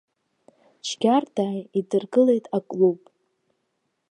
[0.85, 3.01] Џьгьардаа идыргылеит аклуб.